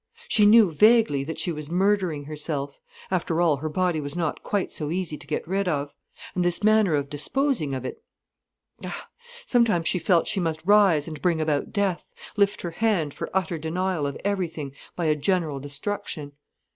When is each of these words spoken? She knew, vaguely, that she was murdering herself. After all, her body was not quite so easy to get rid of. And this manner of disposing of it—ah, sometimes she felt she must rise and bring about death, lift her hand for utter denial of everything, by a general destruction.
She 0.27 0.47
knew, 0.47 0.71
vaguely, 0.71 1.23
that 1.25 1.37
she 1.37 1.51
was 1.51 1.69
murdering 1.69 2.23
herself. 2.25 2.79
After 3.11 3.39
all, 3.39 3.57
her 3.57 3.69
body 3.69 4.01
was 4.01 4.15
not 4.15 4.41
quite 4.41 4.71
so 4.71 4.89
easy 4.89 5.15
to 5.15 5.27
get 5.27 5.47
rid 5.47 5.67
of. 5.67 5.93
And 6.33 6.43
this 6.43 6.63
manner 6.63 6.95
of 6.95 7.07
disposing 7.07 7.75
of 7.75 7.85
it—ah, 7.85 9.09
sometimes 9.45 9.87
she 9.87 9.99
felt 9.99 10.25
she 10.25 10.39
must 10.39 10.65
rise 10.65 11.07
and 11.07 11.21
bring 11.21 11.39
about 11.39 11.71
death, 11.71 12.03
lift 12.35 12.63
her 12.63 12.71
hand 12.71 13.13
for 13.13 13.29
utter 13.31 13.59
denial 13.59 14.07
of 14.07 14.17
everything, 14.25 14.71
by 14.95 15.05
a 15.05 15.15
general 15.15 15.59
destruction. 15.59 16.31